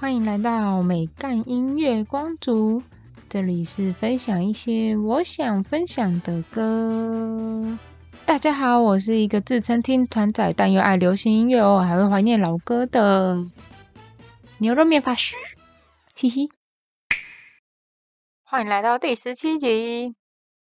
[0.00, 2.82] 欢迎来到美干音乐光族，
[3.28, 7.78] 这里是分享一些我想分享的歌。
[8.24, 13.44] 大家好，我是一个自称听团仔，但又爱流行音乐哦，还会怀念老歌的
[14.56, 15.36] 牛肉面法师，
[16.14, 16.48] 嘻嘻。
[18.42, 20.14] 欢迎来到第十七集。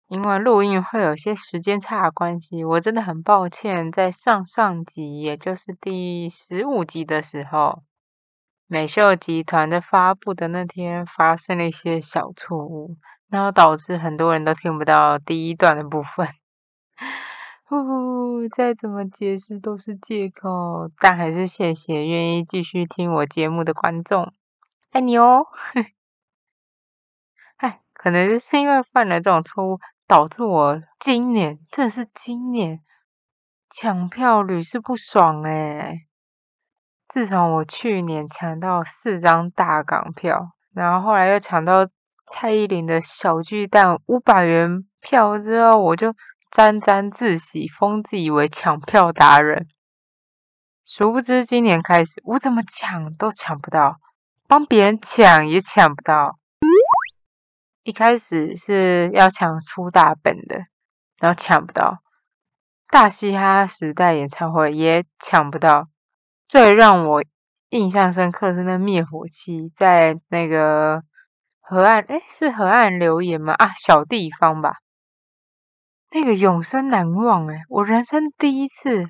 [0.07, 7.83] 因为录音会有些时间差的关系，我真的很抱歉，在上上集，也就是第十五集的时候，
[8.68, 12.97] 美秀集团在发布的那天发生了一些小错误，
[13.29, 16.28] 然后导致很多人都听不到第一段的部分。
[17.68, 24.33] 呼呼，再怎么解释都是借口，但还是谢谢愿意继续听我节目的观众，
[24.91, 25.46] 爱你哦。
[27.57, 29.79] 唉，可能是因为犯了这种错误。
[30.07, 32.80] 导致我今年，真的是今年
[33.72, 36.05] 抢票屡试不爽诶
[37.16, 41.88] 自从我去年抢到四张大港票，然后后来又抢到
[42.28, 46.13] 蔡依林的小巨蛋五百元票之后，我就
[46.52, 49.66] 沾沾自喜，封自以为抢票达人。
[50.83, 53.95] 殊不知今年开始，我怎么抢都抢不到，
[54.49, 56.38] 帮别人抢也抢不到。
[57.83, 60.58] 一开始是要抢出大本的，
[61.19, 61.99] 然后抢不到；
[62.89, 65.88] 大嘻哈时代演唱会也抢不到。
[66.47, 67.23] 最让我
[67.69, 71.02] 印象深刻是那灭火器在那个
[71.59, 73.53] 河岸，哎，是河岸留言吗？
[73.53, 74.75] 啊，小地方吧。
[76.11, 79.09] 那个永生难忘，哎，我人生第一次，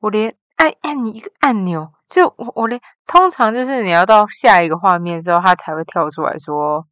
[0.00, 6.86] 我连按按一个按钮，就我我连通常就是你要到下一个画面之后，它才会跳出来说。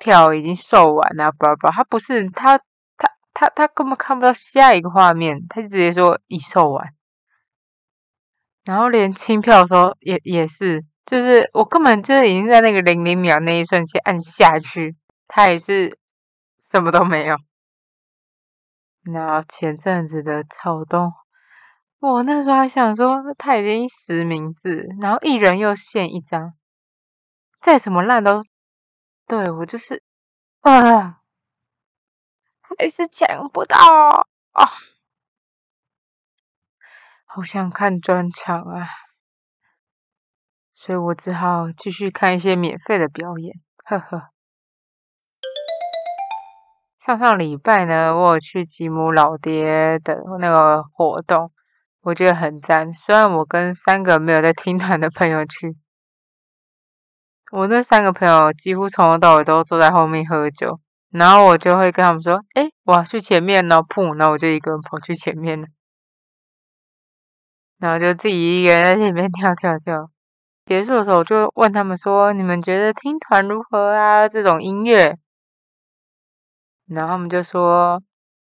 [0.00, 2.56] 票已经售完了，不不，他不是他
[2.96, 6.94] 他他他根本看不到下一个画面，他就直接说已售完。
[8.68, 14.94] 然后连清票的时候也也是，就是我根本就是已经在那个零零秒那一瞬间按下去，
[15.26, 15.98] 他也是
[16.60, 17.38] 什么都没有。
[19.04, 21.10] 那前阵子的草东，
[21.98, 26.52] 我那时候还想说他已经实名字，然后一人又限一张，
[27.62, 28.42] 再怎么烂都。
[29.26, 30.02] 对我就是，
[30.60, 31.20] 啊，
[32.60, 33.78] 还是抢不到
[34.52, 34.68] 啊！
[37.30, 38.88] 好想看专场啊，
[40.72, 44.30] 所以我只好继续看一些免费的表演，呵呵。
[47.04, 51.52] 上上礼拜呢，我有去吉姆老爹的那个活动，
[52.00, 52.92] 我觉得很赞。
[52.94, 55.76] 虽然我跟三个没有在听团的朋友去。
[57.52, 60.80] 我那三个朋友几乎从头到尾都坐在后面喝酒，
[61.10, 65.66] 然后我就会跟他们说：“哎，我要去前面呢。”砰，然后我就一个人跑去前面了，
[67.78, 70.10] 然后就自己一个人在前面跳跳跳。
[70.66, 74.28] 结束的时候，我就问他们说：“你们觉得听团如何啊？
[74.28, 75.16] 这种音乐？”
[76.86, 78.02] 然后他们就说：“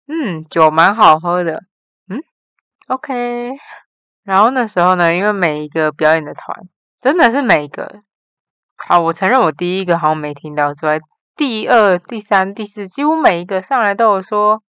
[0.08, 1.64] 嗯，酒蛮好喝的。”
[2.10, 2.24] 嗯
[2.88, 3.52] ，OK。
[4.24, 6.68] 然后那时候呢，因为每一个表演的团
[7.00, 8.02] 真的是每一个。
[8.78, 11.00] 好，我承认我第一个好像没听到，之外
[11.36, 14.64] 第二、第三、第四，几乎每一个上来都有说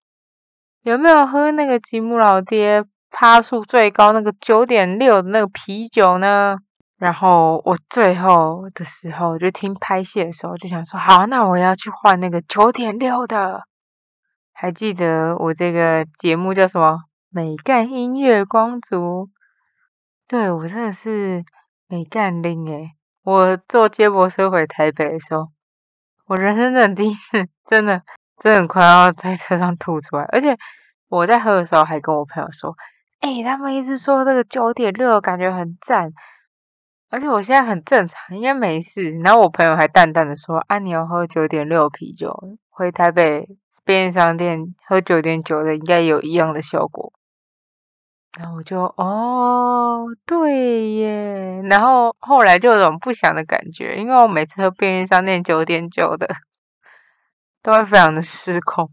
[0.83, 6.55] 有没有喝那个吉姆老爹趴数最高那个九点六的那个啤酒呢？
[6.97, 13.63] 然后我最后的时候就听拍戏的时候就想说，好，那我要去换那个九点六的。
[14.53, 16.99] 还记得我这个节目叫什么？
[17.29, 19.29] 美干音乐光族。
[20.27, 21.43] 对我真的是
[21.87, 22.91] 美干拎诶。
[23.23, 25.47] 我坐接驳车回台北的时候，
[26.27, 28.01] 我人生的第一次，真的
[28.37, 30.23] 真的很快要在车上吐出来。
[30.31, 30.55] 而且
[31.07, 32.75] 我在喝的时候还跟我朋友说
[33.21, 36.11] ：“哎，他们一直说这个九点六感觉很赞，
[37.09, 42.35] 而且我现在很正常，应该没事。”然后我朋友还淡淡的说：“啊，你要喝九点六啤酒，
[42.69, 43.47] 回台北
[43.85, 47.13] 便利商店喝九点九的，应该有一样的效果。”
[48.39, 51.61] 然后我就哦，对耶。
[51.69, 56.27] 然后后来就有种不祥的感觉，因为我每次喝便利商店九点九的，
[57.61, 58.89] 都会非常的失控。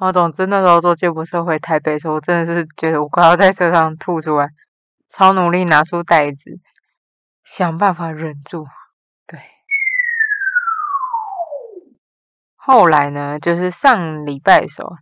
[0.00, 4.48] 我总之那时候坐接驳车回台北的时候，我真的是觉得我快要在车上吐出来，
[5.08, 6.60] 超努力拿出袋子，
[7.44, 8.66] 想办法忍住。
[9.26, 9.40] 对。
[12.56, 14.96] 后来呢，就是上礼拜的时候，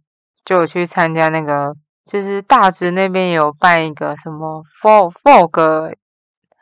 [0.45, 1.75] 就去参加那个。
[2.05, 5.95] 就是大直那边有办一个什么 fog fog，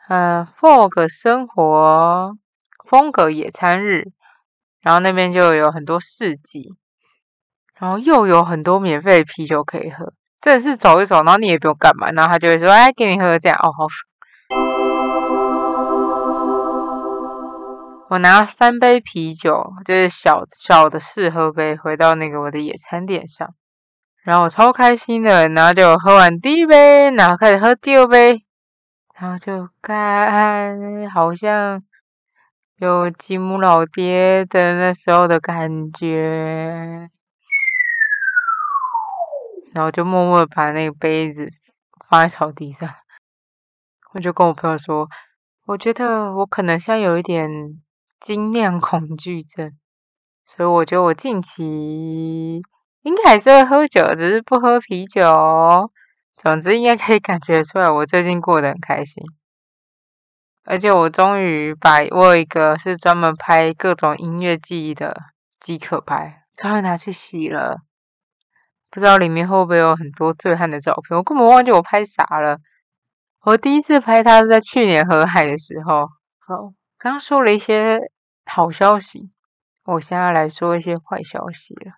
[0.07, 2.31] 呃 fog 生活
[2.87, 4.03] 风格野餐日，
[4.81, 6.75] 然后那边就有很多市集，
[7.81, 14.07] 然后又有很多免费的啤酒可以喝，真的是走一走，然后你也不用干嘛，然后他就会说，哎，给你喝这样，哦，好爽。
[18.09, 23.49] 我拿三杯啤酒，就是小小的试喝杯，回到那个我的野餐垫上，
[24.23, 28.43] 然后我超开心的，然后就喝完第一杯，然后开始喝第二杯，
[29.19, 31.81] 然后就干，好像
[32.77, 37.09] 有吉姆老爹的那时候的感觉，
[39.73, 41.51] 然后就默默把那个杯子
[42.09, 42.89] 放在草地上，
[44.13, 45.07] 我就跟我朋友说，
[45.65, 47.49] 我觉得我可能现在有一点。
[48.21, 49.75] 精酿恐惧症，
[50.45, 52.61] 所以我觉得我近期
[53.01, 55.91] 应该还是会喝酒，只是不喝啤酒。
[56.37, 59.23] 总之，应该可以感觉出来，我最近过得很开心。
[60.65, 65.17] 而且，我终于把我有一个是专门拍各种音乐记忆的
[65.59, 67.79] 机可拍，终于拿去洗了。
[68.91, 72.59] 不知道里面会不会有很多醉汉的照片，我根本忘记我拍啥了。
[73.43, 76.07] 我第一次拍它是在去年河海的时候。
[76.37, 76.73] 好。
[76.97, 77.97] 刚说了一些
[78.45, 79.31] 好消息，
[79.85, 81.93] 我现在来说一些坏消息了。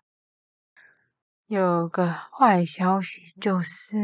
[1.48, 3.98] 有个坏消息就是，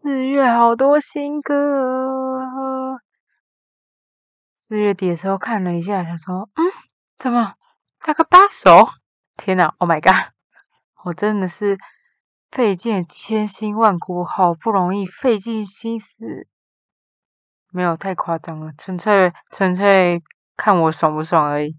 [0.00, 1.54] 四月好多新歌。
[4.56, 6.62] 四月底的时候看了一下，想说，嗯，
[7.18, 7.54] 怎么
[7.98, 8.90] 大概八首？
[9.36, 10.33] 天哪，Oh my god！
[11.04, 11.78] 我真的是
[12.50, 16.46] 费尽千辛万苦，好不容易费尽心思。
[17.70, 20.22] 没有太夸张了，纯粹纯粹
[20.56, 21.76] 看我爽不爽而已。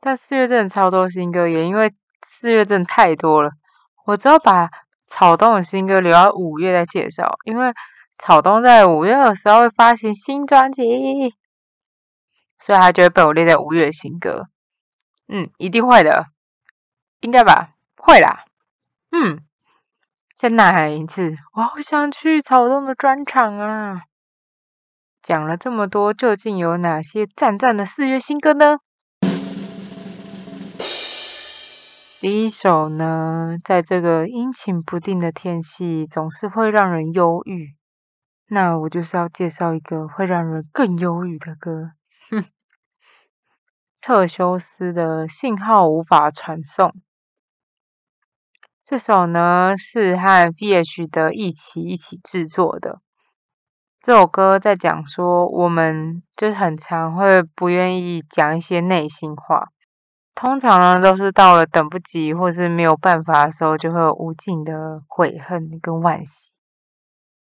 [0.00, 1.92] 但四月真的超多新歌，也因为
[2.26, 3.50] 四月真的太多了，
[4.06, 4.70] 我只要把
[5.06, 7.74] 草东的新歌留到五月再介绍，因为
[8.16, 10.82] 草东在五月的时候会发行新专辑，
[12.58, 14.48] 所以他就会被我列在五月新歌。
[15.28, 16.28] 嗯，一定会的，
[17.20, 17.74] 应该吧？
[18.04, 18.44] 会啦。
[19.12, 19.38] 嗯，
[20.36, 24.02] 再呐喊一次，我好想去草东的专场啊！
[25.22, 28.80] 讲了这么多，究竟有哪些赞赞的四月新歌呢？
[32.20, 37.76] 第一首呢，在这个阴晴不定的天气，总是会让人忧郁。
[38.48, 41.92] 那我就是要介绍一个会让人更忧郁的歌，
[42.30, 42.44] 哼，
[44.02, 46.92] 特修斯的信号无法传送。
[48.92, 53.00] 这首呢是和 V.H 的一起一起制作的。
[54.02, 59.68] 这首歌在讲说，我们就是很常会不愿意讲一些内心话，
[60.34, 66.50] 通常呢都是到了等不及或是没有办法的时候，就会有无尽的悔恨跟惋惜。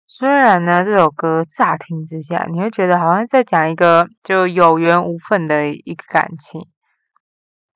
[0.06, 6.68] 虽然呢这首歌乍听之下，你会觉得好像在讲一个就有缘无分的一个感情，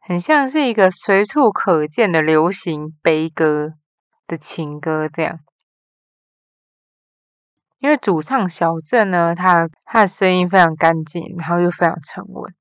[0.09, 3.73] 很像是一个随处可见的流行悲歌
[4.29, 5.41] 的情歌这样。
[7.81, 12.55] 因为主唱小郑呢，他他的声音非常干净，然后又非常沉稳。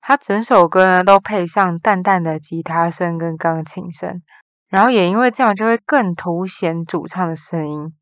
[0.00, 4.22] 他整首歌呢都配上淡淡的吉他声跟钢琴声，
[4.68, 7.94] 然后也因为这样就会更凸显主唱的声音。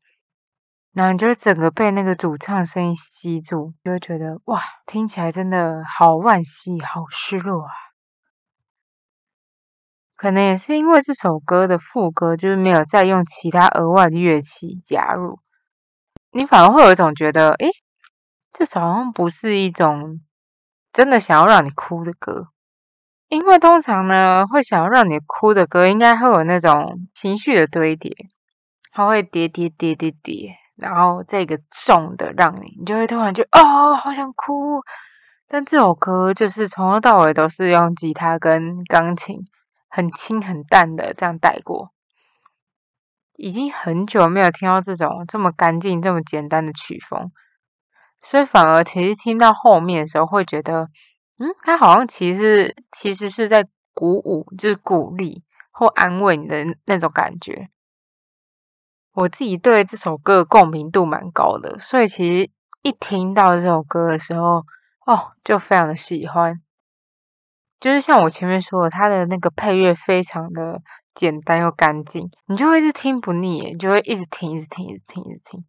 [0.93, 7.71] 然后你就会整个被那个主唱声音吸住，就会觉得哇，听起来真的好惋惜，好失落啊！
[10.17, 15.39] 可能也是因为这首歌的副歌就是没有再用其他额外的乐器加入。
[16.31, 17.69] 你反而会有一种觉得，诶，
[18.51, 20.19] 这首好像不是一种
[20.91, 22.47] 真的想要让你哭的歌，
[23.29, 28.11] 因为通常呢，会想要让你哭的歌，应该会有那种情绪的堆叠，
[28.91, 34.81] 它会叠叠叠叠叠，然后这个重的让你，你就会突然就哦，好想哭。
[35.47, 39.37] 但这首歌就是从头到尾都是用吉他跟钢琴，
[39.87, 41.91] 很轻很淡的这样带过。
[43.35, 47.31] 已经很久没有听到这种这么干净、这么简单的曲风，
[48.21, 50.89] 所以反而其实听到后面的时候，会觉得，
[51.37, 57.69] 嗯，他好像其实其实是在鼓舞，就是鼓励或安慰你的那种感觉。
[59.13, 62.49] 我自己对这首歌的共鸣度蛮高的，所以其实
[62.81, 64.63] 一听到这首歌的时候，
[65.05, 66.59] 哦，就非常的喜欢。
[67.79, 70.81] 就是像我前面说的，他的那个配乐非常的。
[71.17, 75.65] 简单又干净，你就会一直听不腻，你就会一直听，一直听，一直听，一直听。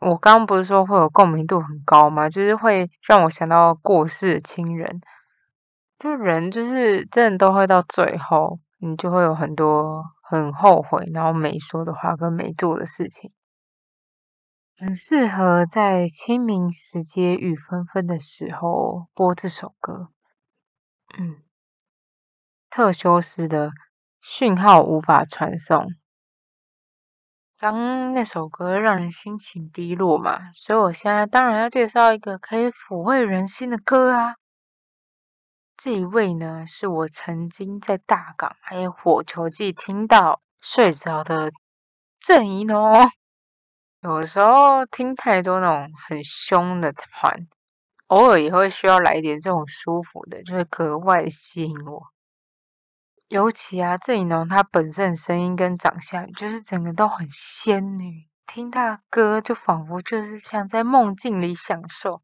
[0.00, 2.26] 我刚刚不是说会有共鸣度很高吗？
[2.26, 5.02] 就是会让我想到过世的亲人，
[5.98, 13.30] 就人就是真的都会到最后，你就会有很多很后悔，然后没说的话跟没做的事情，
[14.78, 20.08] 很适合在清明时节雨纷纷的时候播这首歌。
[21.18, 21.42] 嗯，
[22.68, 23.70] 特修斯的。
[24.22, 25.94] 讯号无法传送。
[27.56, 34.34] 刚那首歌让人心情低落嘛，所以我现在当然要介绍一个可以抚慰人心的歌啊。
[35.74, 41.50] 这一位呢，是我曾经在大港还有火球季听到睡着的
[42.20, 42.92] 郑怡农。
[44.02, 47.48] 有时候听太多那种很凶的团，
[48.10, 52.08] 偶尔也会需要来一点这种舒服的，就会格外吸引我。
[53.28, 62.20] 尤其啊，郑怡农她本身的声音跟长相，就是整个都很仙女，听她的歌就仿佛就是像在梦境里享受。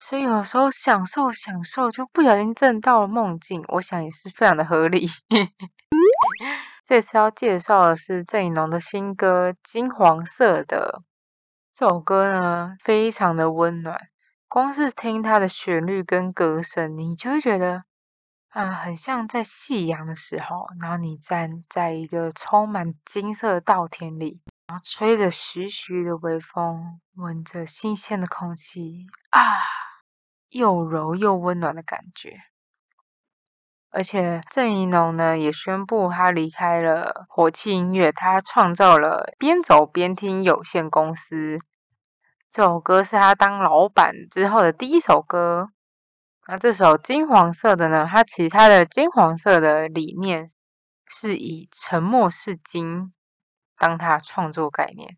[0.00, 5.06] 所以有时候享受享受，就不小心震到了梦境，我想也是非常的合理。
[6.84, 11.02] 这次要介绍的是郑怡农的新歌《金黄色的》。
[11.78, 14.08] 这首歌呢，非常的温暖，
[14.48, 17.84] 光是听它的旋律跟歌声，你就会觉得，
[18.48, 29.42] 啊，很像在夕阳的时候，然后你站在一个充满金色的稻田里，然后吹着徐徐的微风，闻着新鲜的空气，啊，
[30.48, 32.40] 又柔又温暖的感觉。
[33.96, 41.58] 而且郑怡农呢也宣布他离开了火气音乐，他创造了边走边听有限公司。
[42.50, 45.70] 这首歌是他当老板之后的第一首歌。
[46.46, 48.06] 那这首金黄色的呢？
[48.06, 50.50] 他其他的金黄色的理念
[51.06, 53.14] 是以沉默是金
[53.78, 55.16] 当他创作概念。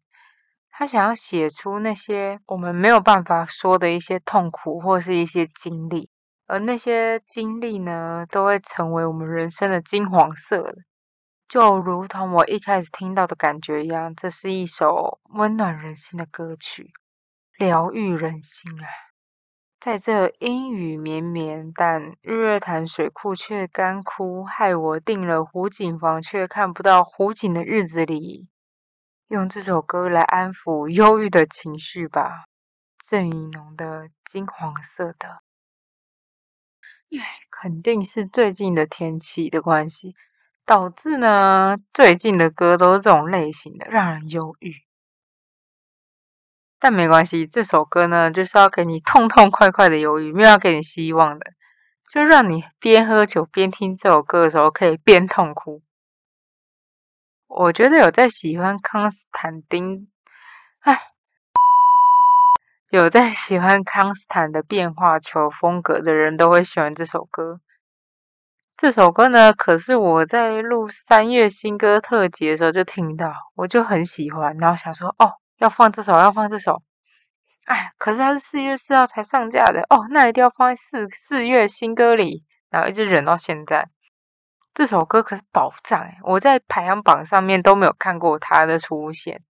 [0.71, 6.09] 他想要写出那些我们没有办法说的一些痛苦或是一些经历。
[6.49, 10.79] 而那些经历呢，都会成为我们人生的金黄色的，
[11.47, 14.15] 就如同我一开始听到的感觉一样。
[14.15, 16.91] 这是一首温暖人心的歌曲，
[17.59, 18.89] 疗愈人心啊！
[19.79, 28.49] 在这阴雨绵绵，但日月潭水库却干枯，害我订了湖景房却看不到湖景的日子里，
[29.29, 32.45] 用这首歌来安抚忧郁的情绪吧。
[33.07, 35.29] 郑怡农的《金黄色的》。
[37.51, 40.15] 肯定是最近的天气的关系，
[40.65, 44.75] 导致呢最近的歌都是这种类型的，让人忧郁。
[46.79, 51.53] 但没关系，这首歌呢就是要给你痛痛快快的忧郁，没有要给你希望的，
[52.13, 55.83] 就让你边喝酒边听这首歌的时候可以边痛哭。
[57.49, 60.09] 我觉得有在喜欢康斯坦丁，
[60.81, 61.18] 哎。
[62.91, 67.61] 有在喜欢康斯坦的变化球风格的人都会喜欢这首歌。
[68.79, 76.81] 这首歌呢，可是我在录三月新歌特辑的时候就听到，我就很喜欢，然后想说，哦，要放这首，要放这首。
[77.67, 83.91] 哎，可是它是四月四号才上架的，哦，那一定要放在四四月新歌里，然后一直忍到现在。
[84.73, 89.43] 这首歌可是宝藏哎，我在排行榜上面都没有看过它的出现，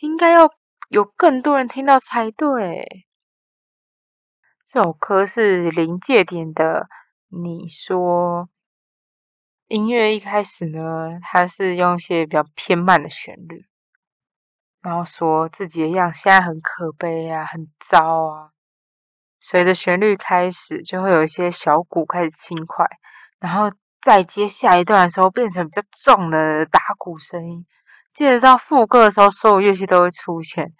[0.00, 0.50] 应该要。
[0.88, 3.06] 有更多人听到才对。
[4.70, 6.88] 这首歌是临界点的。
[7.28, 8.48] 你说
[9.66, 13.66] 音乐一开始呢，它是用一些比较偏慢的旋律，
[14.80, 18.50] 然后说自己的样现在很可悲啊，很糟啊。
[19.40, 22.86] 随着旋律开始，就会有一些小鼓开始轻快，
[23.40, 23.70] 然后
[24.02, 27.66] 再接下一段的时候，变成比较重的打鼓声音。
[28.16, 30.72] 接着到副歌的时候，所有乐器都会出现，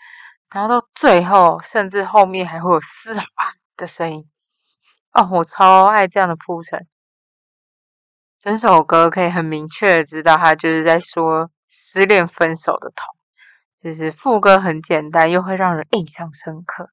[0.51, 3.25] 然后到最后，甚至后面还会有嘶啊
[3.77, 4.25] 的声音。
[5.13, 6.87] 哦，我超爱这样的铺陈。
[8.41, 13.05] 整首歌可以很明确的知道，他就是在说失恋分手的痛。
[13.83, 16.89] 就是副歌很简单，又会让人印象深刻，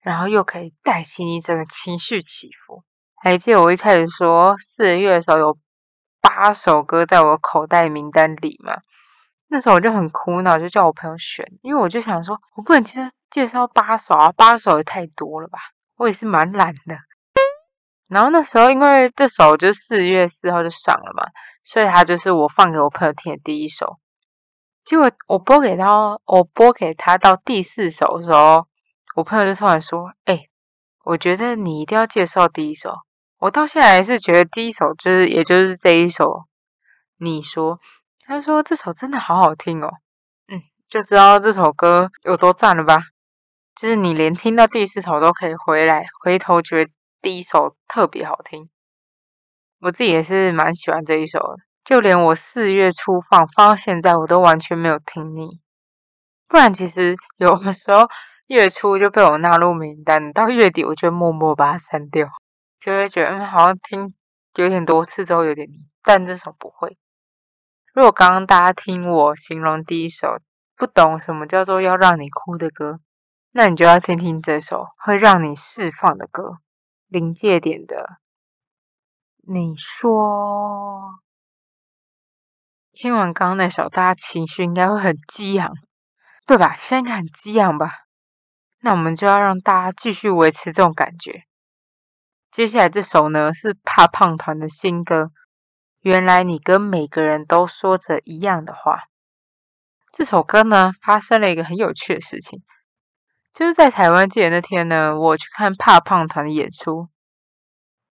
[0.00, 2.82] 然后又可以带起你整个情绪起伏。
[3.22, 5.56] 还记得我一开始说四月的时候有
[6.20, 8.78] 八首歌在我口袋名单里吗？
[9.48, 13.00] 那时候我就很苦恼，就叫我朋友选，因为我就想说，我不能介
[13.30, 15.58] 介绍八首啊，八首也太多了吧。
[15.96, 16.98] 我也是蛮懒的。
[18.08, 21.24] 然后那时候因为这首就四月四号就上了嘛，
[21.64, 23.98] 所以他就是我放给我朋友听的第一首。
[24.84, 28.66] 结果我播给他，我播给他到第四首的时候，
[29.14, 30.46] 我朋友就突然说：“哎，
[31.04, 32.94] 我觉得你一定要介绍第一首。”
[33.38, 36.46] 我到现在还是觉得第一首就是，也就是这一首。
[37.18, 37.78] 你说。
[38.26, 39.88] 他说：“这首真的好好听哦，
[40.48, 42.98] 嗯，就知道这首歌有多赞了吧？
[43.76, 46.90] 就是你连听到第四首都可以回来回头觉得
[47.22, 48.68] 第一首特别好听。
[49.80, 55.60] 我自己也是蛮喜欢这一首的，就连我四月初放放到现在，我都完全没有听腻。
[56.48, 58.08] 不然其实有的时候
[58.48, 62.28] 月初就被我纳入名单，到月底我就默默把它删掉，
[62.80, 64.12] 就会觉得嗯，好像听
[64.56, 65.86] 有点多次之后有点腻。
[66.02, 66.98] 但这首不会。”
[67.96, 70.38] 如果刚刚大家听我形容第一首
[70.76, 73.00] 不懂什么叫做要让你哭的歌，
[73.52, 76.58] 那你就要听听这首会让你释放的歌，
[77.06, 78.18] 临界点的。
[79.48, 81.22] 你说，
[82.92, 85.72] 听完刚刚那首，大家情绪应该会很激昂，
[86.44, 86.76] 对吧？
[86.76, 87.90] 现在应该很激昂吧？
[88.80, 91.44] 那我们就要让大家继续维持这种感觉。
[92.50, 95.30] 接下来这首呢是怕胖团的新歌。
[96.06, 99.08] 原来你跟每个人都说着一样的话。
[100.12, 102.62] 这首歌呢发生了一个很有趣的事情，
[103.52, 107.08] 就是在台湾记得那天呢，我去看怕胖团的演出。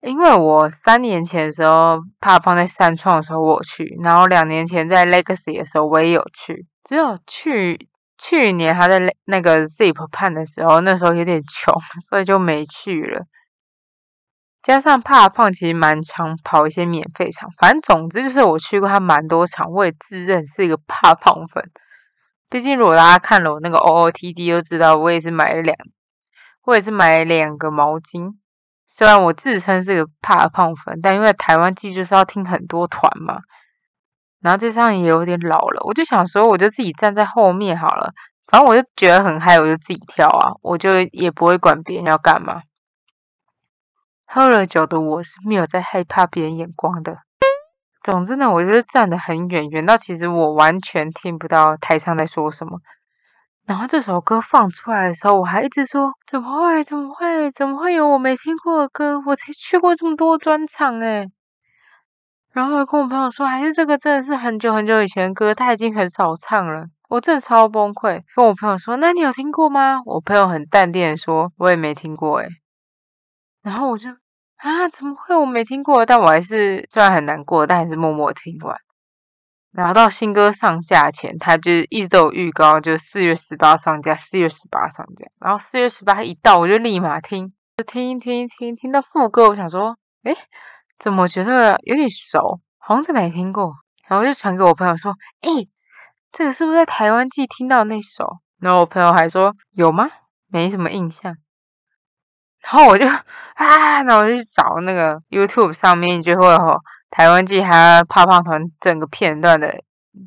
[0.01, 7.87] 因为我三年前的时候怕胖在三创的时候我去，然后两年前在 Legacy 的时候我也有去，只有去。
[8.17, 11.73] 去年他在那个 Zip 判的时候，那时候有点穷，
[12.09, 13.25] 所以就没去了。
[14.65, 17.47] 加上怕胖，其实蛮常跑一些免费场。
[17.59, 21.63] 反正总之就是我去过他蛮多场，我也自认是一个怕胖粉。
[22.49, 25.77] 毕竟如果大家看了我那个 OOTD，就知道我也是买了两，
[26.63, 28.31] 我也是买了两个毛巾。
[28.87, 33.37] 虽然我自称是个怕胖粉，但因为台湾季就是要听很多团嘛。
[34.41, 38.11] 然后这上也有点老了，我就想说，我就自己站在后面好了，
[38.47, 42.61] 反正我就觉得很嗨，我就自己跳啊，我就也不会管别人要干嘛。
[44.25, 47.17] 喝了酒的我是没有在害怕别人眼光的。
[48.03, 52.79] 总之呢，我就是站得很远，远到其实我完全听不到台上在说什么。
[53.65, 56.83] 然后这首歌放出来的时候，我还一直说：怎么会？
[56.83, 57.51] 怎么会？
[57.51, 59.19] 怎么会有我没听过的歌？
[59.25, 61.27] 我才去过这么多专场诶
[62.53, 66.85] 然后跟我朋友说，还是这个真的是很久很久以前的歌，他已经很少唱了。
[67.09, 68.21] 我真的超崩溃。
[68.35, 69.99] 跟我朋友说，那你有听过吗？
[70.05, 72.47] 我朋友很淡定的说，我也没听过诶
[73.65, 74.07] 然后我就
[74.57, 76.05] 啊，怎么会我没听过？
[76.05, 78.77] 但我还是虽然很难过，但还是默默听完。
[79.71, 85.25] 然后到新歌上架前，他就一直都有预告，就四月十八上架，四月十八上架。
[85.39, 90.37] 然后四月十八一到，我就立马听，就听听听听到副歌，我想说，诶
[90.99, 92.61] 怎么觉得有点熟？
[92.77, 93.73] 好像在哪听过，
[94.07, 95.49] 然后就传给我朋友说：“哎，
[96.31, 98.25] 这个是不是在台湾季听到那首？”
[98.61, 100.07] 然后我朋友还说：“有吗？
[100.47, 101.35] 没什么印象。”
[102.65, 109.71] 然后我就啊，那我就去找那个 YouTube 上面就会有台湾季还有胖胖团整个片段的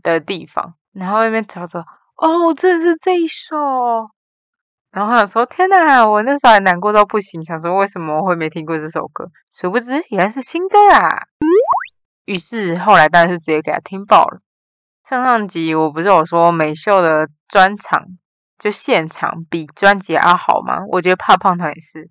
[0.03, 1.81] 的地方，然后那边找找，
[2.17, 3.57] 哦，这是这一首。
[4.91, 9.27] 然后想说：“天哪，我那时候还难过到不行，想说为什么我会没听过这首歌？
[9.53, 11.27] 殊不知原来是新歌啊！”
[12.25, 14.41] 于是后来当然是直接给他听爆了。
[15.07, 18.03] 上上集我不是有说美秀的专场
[18.59, 20.79] 就现场比专辑要好吗？
[20.91, 22.09] 我觉得怕胖团也是，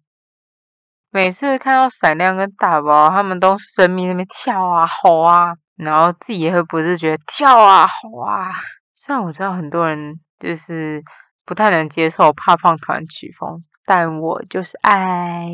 [1.09, 8.51] 每次看到闪亮跟大宝他们都生命那边跳啊吼啊，然后自己也会不自觉跳啊吼啊。
[8.93, 11.03] 虽然我知道很多人就是。
[11.47, 15.47] 不太能接受怕胖团曲风，但我就是爱。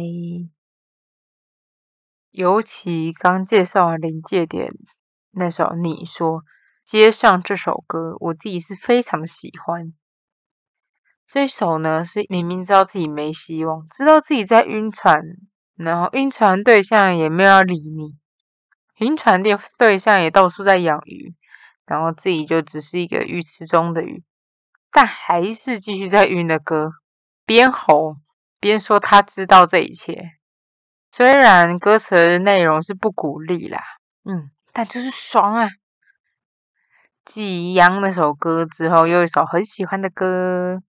[2.32, 4.72] 尤其刚介绍完临界点
[5.34, 6.42] 那首，你说
[6.84, 9.94] 接上这首歌，我自己是非常的喜欢。
[11.28, 15.20] 这首呢，是明明知道自己没希望，知道自己在晕船，
[15.76, 18.16] 然后晕船对象也没有要理你，
[19.00, 21.34] 晕船的对象也到处在养鱼，
[21.86, 24.24] 然后自己就只是一个鱼池中的鱼。
[24.92, 26.92] 但还是继续在晕的歌，
[27.48, 28.18] 边吼
[28.60, 30.34] 边说他知道这一切。
[31.10, 33.80] 虽然歌词的内容是不鼓励啦，
[34.24, 35.68] 嗯，但就是爽啊！
[37.26, 40.80] 继央那首歌之后，又一首很喜欢的歌，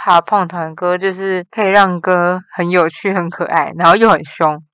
[0.00, 4.64] 怕胖团歌，就是可以让歌很有趣、很可爱，然后又很凶。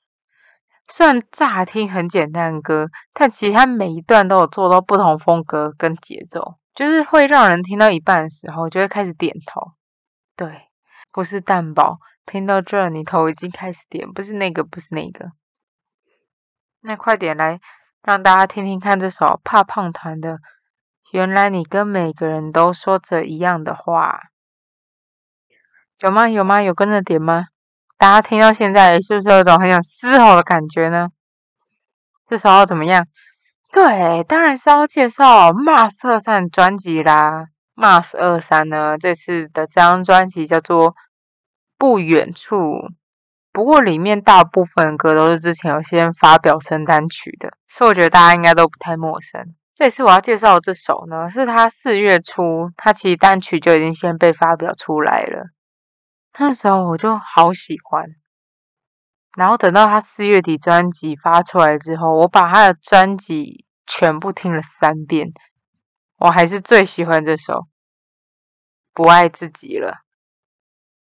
[0.86, 6.56] 虽然乍听很简单的歌，但其实它每一段都有做到不同风格跟节奏。
[6.74, 9.72] 就是会让人听到一半的时候，就会开始点头。
[10.36, 10.68] 对，
[11.10, 15.30] 不是蛋堡，听到这你头已经开始点，不是那个，不是那个。
[16.82, 17.58] 那快点来，
[18.02, 20.38] 让大家听听看这首怕胖团的。
[21.12, 24.20] 原来你跟每个人都说着一样的话，
[26.04, 26.28] 有吗？
[26.28, 26.60] 有吗？
[26.60, 27.46] 有跟着点吗？
[27.96, 31.08] 大家听到现在是不是有种很想嘶吼的感觉呢？
[32.28, 33.06] 这时候怎么样？
[33.72, 37.46] 对，当然是要介绍 Mars 二三专辑啦。
[37.74, 40.90] Mars 二三呢，这次的这张专辑叫做
[41.78, 42.56] 《不远处》，
[43.50, 49.54] 不过里面大部分歌都是之前有先发表成单曲的，所以我觉得大家应该都不太陌生。
[49.74, 55.46] 这次我要介绍这首呢，是他四月初，他其实单曲就已经先被发表出来了，
[56.38, 58.04] 那时候我就好喜欢。
[59.36, 65.32] 然后等到他四月底专辑发出来之后，我把他的专辑全部听了三遍，
[66.18, 67.52] 我还是最喜欢这首
[68.92, 69.90] 《不爱自己了》。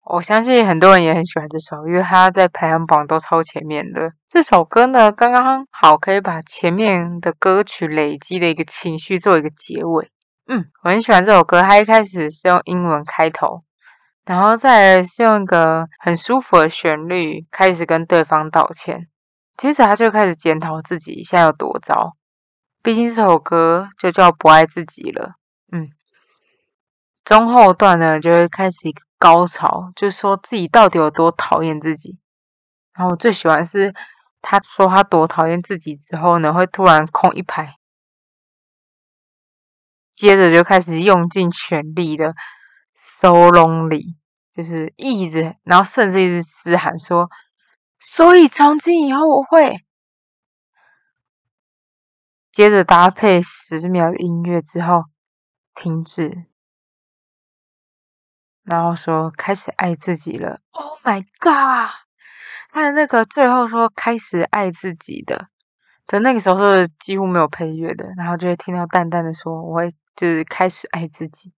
[0.04, 4.12] 我相信很多人也很喜欢这首，因为它在排行榜都超前面的。
[4.28, 10.12] 这首歌呢，刚刚好可以把前面的歌曲累积的一个情绪做一个结尾。
[10.48, 11.62] 嗯，我很喜欢这首歌。
[11.62, 13.64] 它一开始是用英文开头，
[14.30, 19.08] 然后再用一个很舒服的旋律开始跟对方道歉，
[19.58, 22.16] 接着他就开始检讨自己现在有多糟。
[22.84, 25.32] 毕竟这首歌就叫不爱自己了。
[25.72, 25.90] 嗯，
[27.24, 32.20] 中后段呢就会开始一个高潮，就说自己到底有多讨厌自己。
[32.94, 33.92] 然后我最喜欢是
[34.44, 37.74] 他说他多讨厌自己之后呢，会突然空一排。
[40.16, 42.36] 接着就开始用尽全力的
[42.96, 44.19] solo 里
[44.62, 47.30] 就是一直，然后甚至一直嘶喊说
[47.98, 49.86] ：“所以从今以后我会。”
[52.52, 55.06] 接着搭配十秒的音乐之后
[55.76, 56.44] 停止，
[58.64, 60.60] 然后说开始爱自己了。
[60.72, 61.92] Oh my god！
[62.72, 65.48] 他的那个最后说开始爱自己的
[66.06, 71.54] 的那个时候是几乎没有配乐的，然后就会听到淡淡的说：“我会。”就是开始爱自己，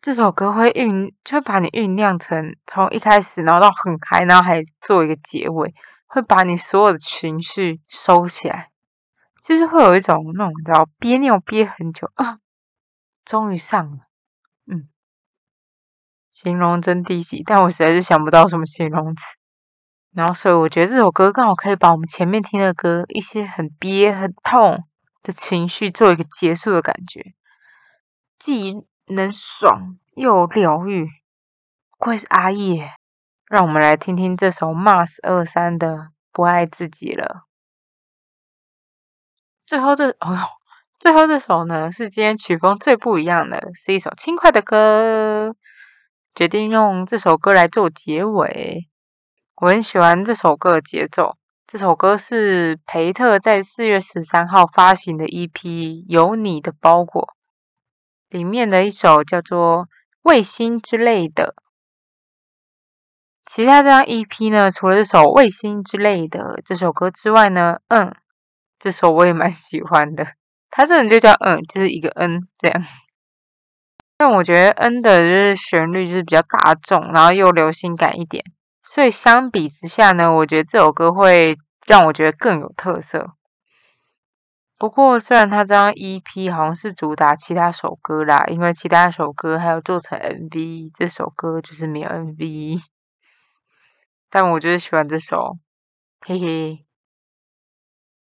[0.00, 5.74] 这首歌会酝，就会把你酝酿成从一开始，然后到很嗨，然后还做一个结尾，
[6.06, 8.70] 会把你所有的情绪收起来，
[9.42, 12.38] 就是会有一种那种你知道憋尿憋很久啊，
[13.24, 13.98] 终于上了，
[14.70, 14.88] 嗯，
[16.30, 19.22] 形容真低级，但我实在是想不到什么形容词，
[20.14, 24.84] 然后所以我觉得这首歌刚好可以把我们前面听的歌一些很憋很痛
[25.24, 27.34] 的情绪做一个结束的感觉。
[28.38, 28.76] 既
[29.10, 31.08] 能爽又疗愈，
[31.98, 32.90] 愧是阿叶。
[33.46, 35.94] 让我们来听听这首 Mars 二三的
[36.32, 37.44] 《不爱自己了》。
[39.64, 40.38] 最后这，哦哟，
[40.98, 45.54] 最后这首呢是今天曲风最不一样的，是一首轻快的歌。
[46.34, 48.88] 决定用这首歌来做结尾。
[49.62, 51.36] 我很喜欢这首歌的节奏。
[51.66, 55.50] 这首歌是培特在四月十三号发行的 EP
[56.06, 57.22] 《有你的包裹》。
[58.28, 59.84] 里面的一首叫做
[60.22, 61.54] 《卫星》之类的，
[63.46, 68.14] 其他这张 EP 呢，除了这首《卫星》之类的这首歌之外呢，嗯，
[68.78, 70.26] 这首我也蛮喜欢的。
[70.70, 72.84] 它这人就叫嗯，就是一个 N 这样。
[74.18, 78.44] 但我觉得 N 的就是旋律就是比较大众，然后又流行感一点，
[78.82, 83.30] 所以相比之下呢，我觉得这首歌会让我觉得更有特色。
[84.78, 92.80] 不过，虽然他这张 EP 好像是主打其他首歌啦，因为其他首歌还有做成 MV，这首歌就是没有 MV。
[94.30, 95.58] 但我就是喜欢这首，
[96.20, 96.84] 嘿嘿。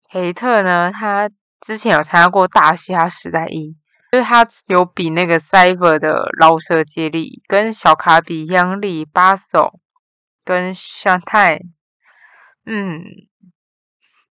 [0.09, 3.69] 黑特呢，他之前有参加过《大嘻哈时代一》，
[4.11, 9.79] 就是他有比那个 Cyber 的饶舌接力，跟小卡比、央丽、巴手
[10.45, 11.61] 跟向太
[12.67, 13.05] 嗯，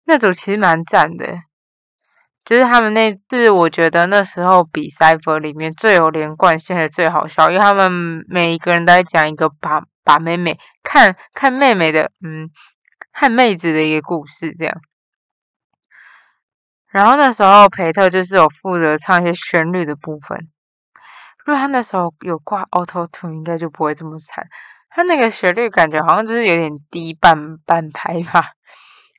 [0.06, 1.49] 那组其实蛮赞的。
[2.50, 12.50] 就是他们那，是我觉得那时候比赛 r 里面最有连贯性的最好笑，因为他们每一个人都在讲一个把把妹妹看看妹妹的，嗯，
[13.14, 14.82] 看妹子的一个故事这样。
[16.88, 20.50] 然后那时候培特就是有负责唱一些旋律的部分，
[21.46, 24.48] 如果他那时候有挂 Auto Tune，应该就不会这么惨。
[24.90, 28.54] 他那个旋律感觉好像就是有点低半半拍吧，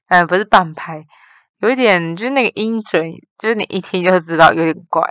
[0.09, 1.05] 嗯， 不是半拍。
[1.61, 5.03] 有一点，就是那个音准，就是你一听就知道有点怪。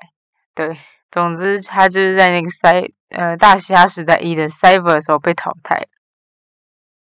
[0.55, 0.75] 对，
[1.11, 5.87] 总之他就是在那个赛呃大嘻哈时代一的 Cyber 的时候被淘汰。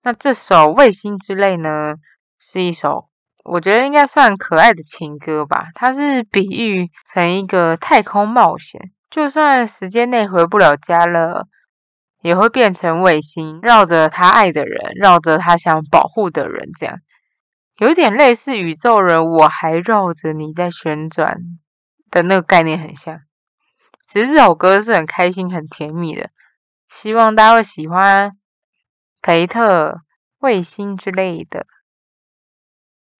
[0.01, 1.95] 那这首《卫星之泪》呢，
[2.39, 3.09] 是一首
[3.43, 5.67] 我觉得应该算可爱的情歌吧。
[5.75, 8.81] 它是比喻成一个太空冒险，
[9.11, 11.47] 就算时间内回不了家了，
[12.23, 16.97] 也会变成卫星，绕着他爱的人，绕着他想保护的人，这样。
[17.77, 21.37] 有点类似宇宙人，我还绕着你在旋转
[22.09, 23.19] 的那个概念很像。
[24.07, 26.29] 其实这首歌是很开心、很甜蜜的，
[26.89, 28.31] 希望大家会喜欢。
[29.21, 30.01] 培特、
[30.37, 31.65] 卫星之类的。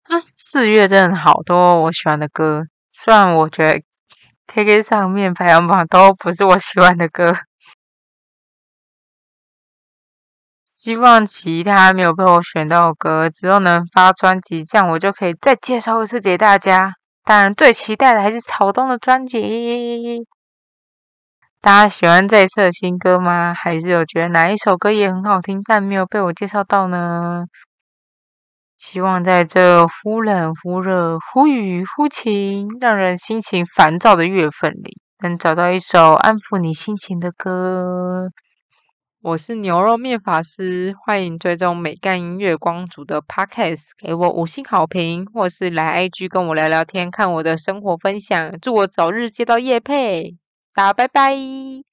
[0.03, 3.83] 啊，四月真的好多我喜欢的歌，虽然我觉得
[4.45, 7.35] K K 上面排行榜都不是我喜欢的歌。
[10.85, 16.93] 希望其他没有被我选到的歌之后能发专辑，这样我就可以再介绍一次给大家。
[17.23, 20.27] 当然，最期待的还是草东的专辑。
[21.59, 23.51] 大家喜欢这一次的新歌吗？
[23.51, 27.45] 还是有觉得哪一首歌也很好听，但没有被我介绍到呢？
[28.77, 38.29] 希望在这忽冷忽热、忽雨忽晴、让人心情烦躁的月份里，能找到一首安抚你心情的歌。
[39.25, 48.55] 我是牛肉面法师，欢迎追踪美干音乐光族的 Podcast，给我五星好评，或是来 IG 跟我聊聊天，看我的生活分享。
[48.61, 50.37] 祝我早日接到叶配，
[50.75, 51.85] 大家拜拜。